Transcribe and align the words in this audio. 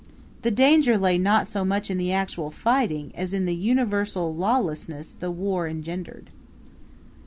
The 0.41 0.49
danger 0.49 0.97
lay 0.97 1.19
not 1.19 1.45
so 1.47 1.63
much 1.63 1.91
in 1.91 1.99
the 1.99 2.11
actual 2.11 2.49
fighting 2.49 3.11
as 3.13 3.33
in 3.33 3.45
the 3.45 3.53
universal 3.53 4.33
lawlessness 4.33 5.13
the 5.13 5.29
war 5.29 5.67
engendered. 5.67 6.31